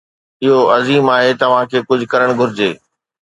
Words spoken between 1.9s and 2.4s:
ڪرڻ